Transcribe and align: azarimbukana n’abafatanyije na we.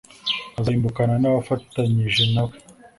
azarimbukana 0.59 1.13
n’abafatanyije 1.21 2.23
na 2.33 2.41
we. 2.47 2.55